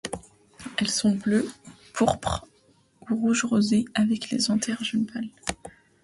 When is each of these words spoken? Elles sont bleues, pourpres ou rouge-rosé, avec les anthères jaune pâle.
Elles 0.79 0.89
sont 0.89 1.11
bleues, 1.11 1.47
pourpres 1.93 2.47
ou 3.11 3.17
rouge-rosé, 3.17 3.85
avec 3.93 4.31
les 4.31 4.49
anthères 4.49 4.83
jaune 4.83 5.05
pâle. 5.05 5.29